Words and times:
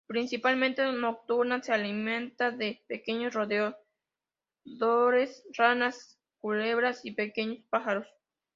Principalmente 0.07 0.83
nocturna, 0.91 1.61
se 1.61 1.73
alimenta 1.73 2.49
de 2.49 2.83
pequeños 2.87 3.35
roedores, 3.35 5.43
ranas, 5.55 6.17
culebras 6.39 7.05
y 7.05 7.11
pequeños 7.13 7.59
pájaros. 7.69 8.07